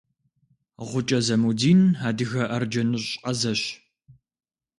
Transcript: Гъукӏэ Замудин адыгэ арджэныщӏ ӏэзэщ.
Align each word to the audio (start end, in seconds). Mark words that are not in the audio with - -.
Гъукӏэ 0.89 1.19
Замудин 1.25 1.81
адыгэ 2.07 2.43
арджэныщӏ 2.55 3.11
ӏэзэщ. 3.21 3.61